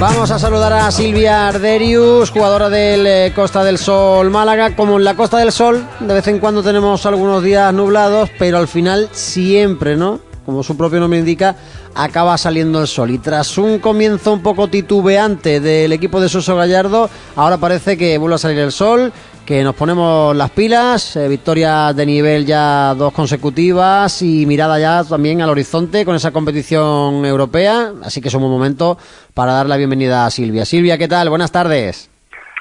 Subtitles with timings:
[0.00, 4.76] Vamos a saludar a Silvia Arderius, jugadora del eh, Costa del Sol Málaga.
[4.76, 8.58] Como en la Costa del Sol, de vez en cuando tenemos algunos días nublados, pero
[8.58, 10.20] al final siempre, ¿no?
[10.46, 11.56] Como su propio nombre indica,
[11.96, 13.10] acaba saliendo el sol.
[13.10, 18.16] Y tras un comienzo un poco titubeante del equipo de Soso Gallardo, ahora parece que
[18.18, 19.12] vuelve a salir el sol
[19.48, 25.02] que nos ponemos las pilas, eh, victorias de nivel ya dos consecutivas y mirada ya
[25.08, 28.98] también al horizonte con esa competición europea, así que es un buen momento
[29.32, 30.66] para dar la bienvenida a Silvia.
[30.66, 31.30] Silvia, ¿qué tal?
[31.30, 32.10] Buenas tardes.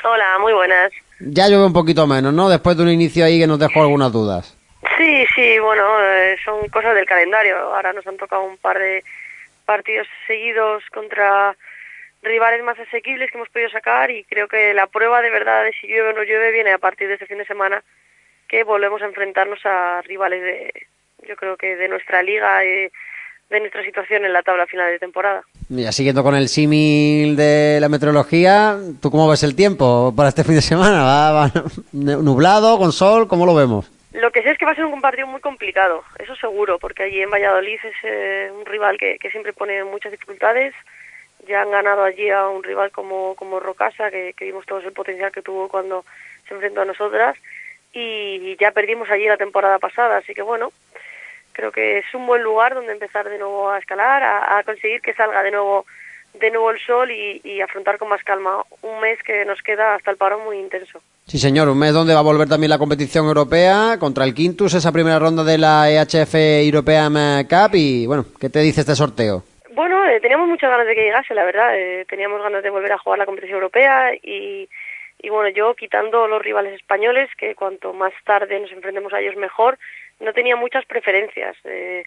[0.05, 0.93] Hola, muy buenas.
[1.20, 2.48] Ya llueve un poquito menos, ¿no?
[2.48, 4.57] Después de un inicio ahí que nos dejó algunas dudas.
[4.98, 7.57] Sí, sí, bueno, eh, son cosas del calendario.
[7.57, 9.04] Ahora nos han tocado un par de
[9.65, 11.54] partidos seguidos contra
[12.21, 15.73] rivales más asequibles que hemos podido sacar y creo que la prueba de verdad de
[15.73, 17.84] si llueve o no llueve viene a partir de este fin de semana
[18.48, 20.88] que volvemos a enfrentarnos a rivales de,
[21.27, 22.90] yo creo que de nuestra liga y
[23.49, 25.43] de nuestra situación en la tabla final de temporada.
[25.70, 30.43] Mira, siguiendo con el símil de la meteorología, ¿tú cómo ves el tiempo para este
[30.43, 31.04] fin de semana?
[31.04, 31.51] ¿Va,
[31.93, 33.27] nublado, con sol?
[33.27, 33.91] ¿Cómo lo vemos?
[34.13, 37.04] Lo que sé es que va a ser un partido muy complicado, eso seguro, porque
[37.04, 40.73] allí en Valladolid es eh, un rival que, que siempre pone muchas dificultades
[41.48, 45.31] ya han ganado allí a un rival como, como Rocasa, que, vimos todos el potencial
[45.31, 46.05] que tuvo cuando
[46.48, 47.37] se enfrentó a nosotras,
[47.93, 50.71] y, ya perdimos allí la temporada pasada, así que bueno,
[51.54, 55.13] creo que es un buen lugar donde empezar de nuevo a escalar, a, conseguir que
[55.13, 55.85] salga de nuevo
[56.34, 60.11] de nuevo el sol y, afrontar con más calma un mes que nos queda hasta
[60.11, 61.01] el paro muy intenso.
[61.26, 64.75] Sí, señor, un mes donde va a volver también la competición europea contra el Quintus,
[64.75, 69.44] esa primera ronda de la EHF European Cup y bueno, ¿qué te dice este sorteo?
[69.78, 71.78] Bueno, eh, teníamos muchas ganas de que llegase, la verdad.
[71.78, 74.67] Eh, teníamos ganas de volver a jugar la competición europea y,
[75.19, 79.35] y bueno, yo quitando los rivales españoles, que cuanto más tarde nos enfrentemos a ellos
[79.35, 79.78] mejor,
[80.19, 81.55] no tenía muchas preferencias.
[81.63, 82.05] Eh,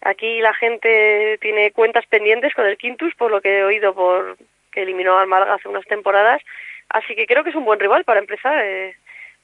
[0.00, 4.38] aquí la gente tiene cuentas pendientes con el Quintus, por lo que he oído por
[4.72, 6.40] que eliminó al Málaga hace unas temporadas,
[6.88, 8.64] así que creo que es un buen rival para empezar.
[8.64, 8.96] Eh,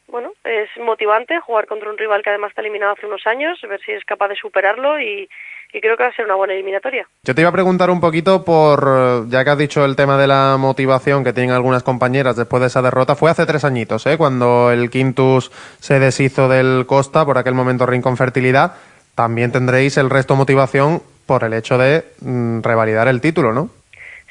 [0.06, 3.81] bueno, es motivante jugar contra un rival que además está eliminado hace unos años, ver
[3.82, 5.28] si es capaz de superarlo y,
[5.72, 7.06] creo que va a ser una buena eliminatoria.
[7.22, 10.27] Yo te iba a preguntar un poquito por, ya que has dicho el tema de
[10.27, 14.16] la motivación que tienen algunas compañeras después de esa derrota, fue hace tres añitos, ¿eh?
[14.16, 15.50] cuando el Quintus
[15.81, 18.75] se deshizo del Costa, por aquel momento Rincón Fertilidad,
[19.15, 23.71] también tendréis el resto motivación por el hecho de mm, revalidar el título, ¿no?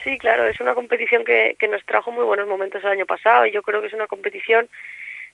[0.03, 3.47] Sí, claro, es una competición que, que nos trajo muy buenos momentos el año pasado
[3.47, 4.67] y yo creo que es una competición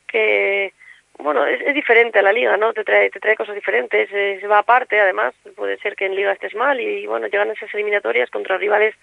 [0.08, 0.72] que
[1.22, 2.74] bueno, es, diferente a la liga, ¿no?
[2.74, 6.32] Te trae, te trae cosas diferentes, se va aparte, además, puede ser que en liga
[6.32, 8.96] estés mal y, bueno, llegan esas eliminatorias contra rivales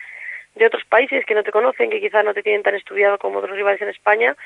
[0.54, 3.38] de otros países que no te conocen, que quizás no te tienen tan estudiado como
[3.38, 4.36] otros rivales en España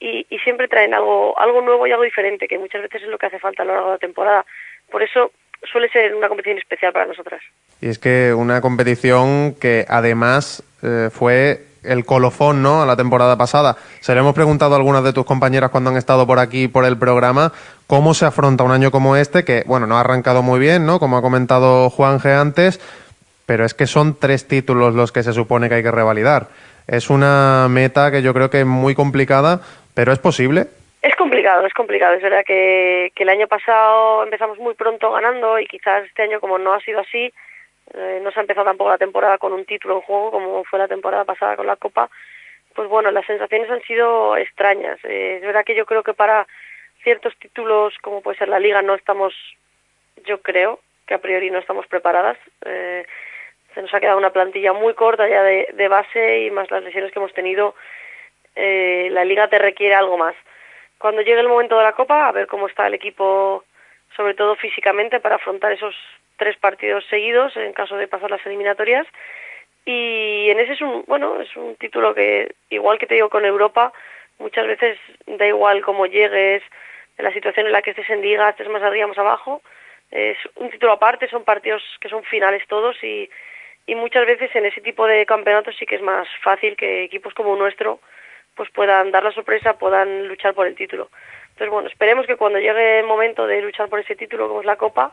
[0.00, 3.18] y, y siempre traen algo, algo nuevo y algo diferente, que muchas veces es lo
[3.18, 4.46] que hace falta a lo largo de la temporada.
[4.90, 5.32] Por eso
[5.70, 7.42] suele ser una competición especial para nosotras.
[7.80, 12.82] Y es que una competición que además eh, fue el colofón ¿no?
[12.82, 13.76] a la temporada pasada.
[14.00, 16.84] Se le hemos preguntado a algunas de tus compañeras cuando han estado por aquí por
[16.84, 17.52] el programa
[17.86, 20.98] cómo se afronta un año como este, que bueno, no ha arrancado muy bien, ¿no?
[20.98, 22.80] Como ha comentado Juan G antes,
[23.46, 26.48] pero es que son tres títulos los que se supone que hay que revalidar.
[26.86, 29.60] Es una meta que yo creo que es muy complicada,
[29.94, 30.66] pero es posible.
[31.02, 32.14] Es complicado, es complicado.
[32.14, 36.40] Es verdad que, que el año pasado empezamos muy pronto ganando y quizás este año
[36.40, 37.32] como no ha sido así,
[37.94, 40.78] eh, no se ha empezado tampoco la temporada con un título en juego como fue
[40.78, 42.10] la temporada pasada con la Copa,
[42.74, 44.98] pues bueno, las sensaciones han sido extrañas.
[45.04, 46.46] Eh, es verdad que yo creo que para
[47.02, 49.34] ciertos títulos como puede ser la Liga no estamos,
[50.24, 52.38] yo creo que a priori no estamos preparadas.
[52.64, 53.04] Eh,
[53.74, 56.82] se nos ha quedado una plantilla muy corta ya de, de base y más las
[56.82, 57.74] lesiones que hemos tenido,
[58.56, 60.34] eh, la Liga te requiere algo más.
[60.98, 63.64] Cuando llegue el momento de la Copa, a ver cómo está el equipo,
[64.16, 65.94] sobre todo físicamente, para afrontar esos
[66.40, 69.06] tres partidos seguidos en caso de pasar las eliminatorias.
[69.84, 73.44] Y en ese es un bueno es un título que igual que te digo con
[73.44, 73.92] Europa
[74.38, 76.62] muchas veces da igual cómo llegues
[77.18, 79.60] en la situación en la que estés en liga estés más arriba más abajo.
[80.10, 83.28] Es un título aparte son partidos que son finales todos y
[83.86, 87.34] y muchas veces en ese tipo de campeonatos sí que es más fácil que equipos
[87.34, 88.00] como nuestro
[88.54, 91.10] pues puedan dar la sorpresa puedan luchar por el título.
[91.50, 94.66] Entonces bueno esperemos que cuando llegue el momento de luchar por ese título como es
[94.66, 95.12] la Copa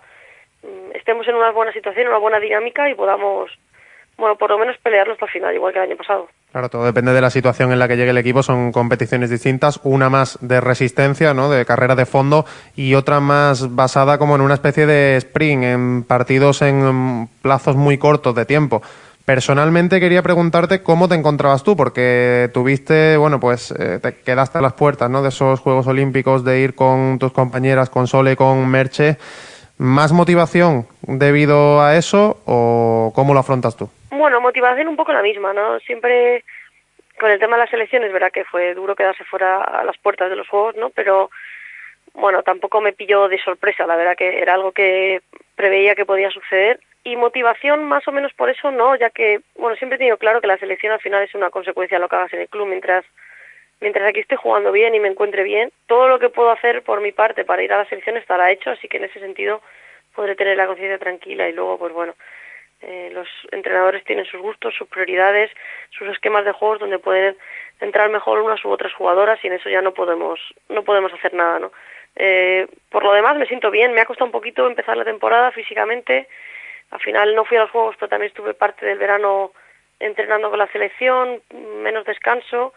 [0.93, 3.51] estemos en una buena situación, una buena dinámica y podamos,
[4.17, 6.27] bueno, por lo menos pelearlo hasta el final, igual que el año pasado.
[6.51, 8.41] Claro, todo depende de la situación en la que llegue el equipo.
[8.41, 11.49] Son competiciones distintas, una más de resistencia, ¿no?
[11.49, 12.45] de carrera de fondo,
[12.75, 17.97] y otra más basada como en una especie de sprint, en partidos en plazos muy
[17.97, 18.81] cortos de tiempo.
[19.25, 24.61] Personalmente quería preguntarte cómo te encontrabas tú, porque tuviste, bueno, pues eh, te quedaste a
[24.61, 25.21] las puertas ¿no?
[25.21, 29.17] de esos Juegos Olímpicos, de ir con tus compañeras, con Sole, con Merche.
[29.77, 33.89] ¿Más motivación debido a eso o cómo lo afrontas tú?
[34.11, 35.79] Bueno, motivación un poco la misma, ¿no?
[35.81, 36.43] Siempre
[37.19, 40.29] con el tema de las elecciones, verá que fue duro quedarse fuera a las puertas
[40.29, 40.89] de los juegos, ¿no?
[40.91, 41.29] Pero
[42.13, 45.21] bueno, tampoco me pilló de sorpresa, la verdad que era algo que
[45.55, 49.75] preveía que podía suceder y motivación más o menos por eso no, ya que bueno,
[49.77, 52.15] siempre he tenido claro que la selección al final es una consecuencia de lo que
[52.15, 53.05] hagas en el club mientras
[53.79, 57.01] mientras aquí esté jugando bien y me encuentre bien, todo lo que puedo hacer por
[57.01, 59.61] mi parte para ir a la selección estará hecho, así que en ese sentido
[60.15, 62.15] podré tener la conciencia tranquila y luego pues bueno,
[62.81, 65.51] eh, los entrenadores tienen sus gustos, sus prioridades,
[65.91, 67.35] sus esquemas de juegos donde pueden
[67.79, 70.39] entrar mejor unas u otras jugadoras y en eso ya no podemos
[70.69, 71.71] no podemos hacer nada, ¿no?
[72.15, 75.51] Eh, por lo demás me siento bien, me ha costado un poquito empezar la temporada
[75.51, 76.27] físicamente,
[76.91, 79.51] al final no fui a los juegos pero también estuve parte del verano
[79.99, 81.41] entrenando con la selección,
[81.81, 82.73] menos descanso,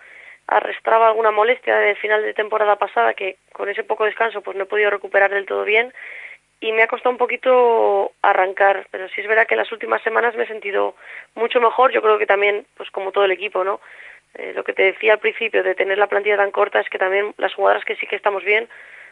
[0.50, 4.64] arrastraba alguna molestia del final de temporada pasada que con ese poco descanso pues no
[4.64, 5.94] he podido recuperar del todo bien
[6.60, 10.34] y me ha costado un poquito arrancar, pero sí es verdad que las últimas semanas
[10.34, 10.94] me he sentido
[11.34, 13.80] mucho mejor, yo creo que también, pues como todo el equipo, ¿no?
[14.34, 16.98] Eh, lo que te decía al principio de tener la plantilla tan corta es que
[16.98, 18.68] también las jugadoras que sí que estamos bien,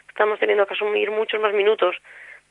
[0.09, 1.95] estamos teniendo que asumir muchos más minutos,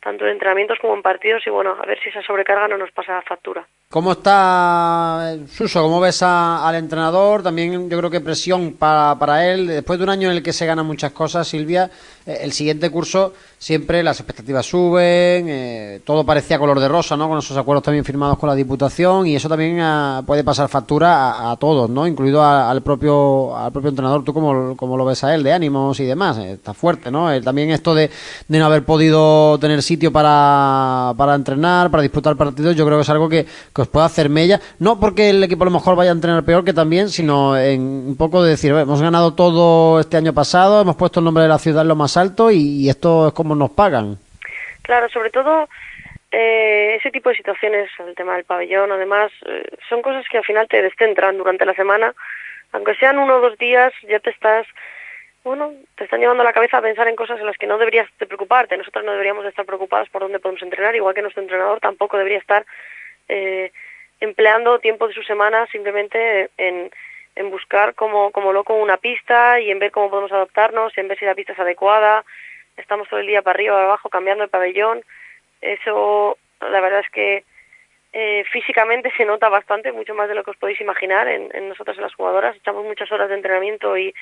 [0.00, 2.91] tanto en entrenamientos como en partidos, y bueno, a ver si esa sobrecarga no nos
[2.91, 3.67] pasa factura.
[3.90, 5.81] ¿Cómo está Suso?
[5.81, 7.43] ¿Cómo ves al entrenador?
[7.43, 9.67] También yo creo que presión para, para él.
[9.67, 11.90] Después de un año en el que se ganan muchas cosas, Silvia,
[12.26, 17.29] eh, el siguiente curso siempre las expectativas suben, eh, todo parecía color de rosa, ¿no?
[17.29, 21.50] Con esos acuerdos también firmados con la Diputación y eso también ah, puede pasar factura
[21.50, 22.06] a, todos, ¿no?
[22.06, 24.23] Incluido al propio al propio entrenador.
[24.23, 26.37] ¿Tú cómo, cómo, lo ves a él, de ánimos y demás?
[26.37, 27.29] Eh, está fuerte, ¿no?
[27.41, 28.11] también esto de,
[28.46, 33.02] de, no haber podido tener sitio para, para entrenar, para disputar partidos, yo creo que
[33.02, 33.46] es algo que
[33.78, 36.44] que os pueda hacer mella, no porque el equipo a lo mejor vaya a entrenar
[36.44, 40.82] peor que también, sino en un poco de decir, hemos ganado todo este año pasado,
[40.82, 43.54] hemos puesto el nombre de la ciudad en lo más alto y, esto es como
[43.54, 44.16] nos pagan.
[44.82, 45.69] Claro, sobre todo
[46.32, 50.44] eh, ese tipo de situaciones, el tema del pabellón, además, eh, son cosas que al
[50.44, 52.12] final te descentran durante la semana,
[52.72, 54.66] aunque sean uno o dos días, ya te estás
[55.44, 57.78] bueno, te están llevando a la cabeza a pensar en cosas en las que no
[57.78, 58.76] deberías de preocuparte.
[58.76, 62.38] Nosotros no deberíamos estar preocupados por dónde podemos entrenar, igual que nuestro entrenador tampoco debería
[62.38, 62.66] estar
[63.28, 63.72] eh,
[64.20, 66.90] empleando tiempo de su semana simplemente en,
[67.36, 71.19] en buscar como, como loco una pista y en ver cómo podemos adaptarnos, en ver
[71.19, 72.25] si la pista es adecuada.
[72.76, 75.02] Estamos todo el día para arriba, para abajo, cambiando el pabellón.
[75.60, 77.44] Eso, la verdad es que
[78.12, 81.69] eh, físicamente se nota bastante, mucho más de lo que os podéis imaginar en, en
[81.69, 82.56] nosotras en las jugadoras.
[82.56, 84.14] Echamos muchas horas de entrenamiento y,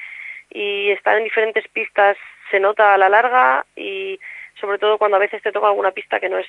[0.51, 2.17] y estar en diferentes pistas
[2.51, 4.21] se nota a la larga y
[4.61, 6.47] sobre todo cuando a veces te toca alguna pista que no es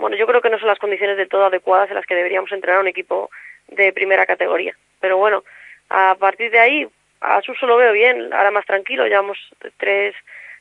[0.00, 2.50] bueno, yo creo que no son las condiciones del todo adecuadas en las que deberíamos
[2.52, 3.30] entrenar un equipo
[3.68, 4.74] de primera categoría.
[4.98, 5.44] Pero bueno,
[5.90, 6.88] a partir de ahí,
[7.20, 9.38] a Suso lo veo bien, ahora más tranquilo, llevamos
[9.76, 10.14] tres,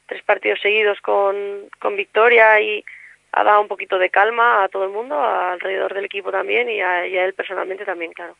[0.07, 2.83] tres partidos seguidos con, con victoria y
[3.31, 6.81] ha dado un poquito de calma a todo el mundo, alrededor del equipo también y
[6.81, 8.36] a, y a él personalmente también, claro.